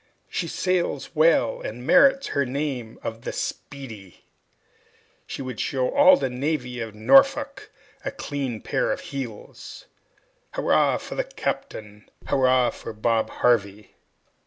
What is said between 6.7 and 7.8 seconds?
of Norfolk